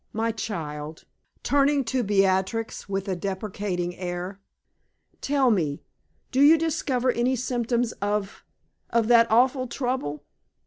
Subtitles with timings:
[0.13, 1.03] My child,"
[1.43, 4.39] turning to Beatrix with a deprecating air,
[5.21, 5.83] "tell me,
[6.31, 8.43] do you discover any symptoms of
[8.89, 10.23] of that awful trouble?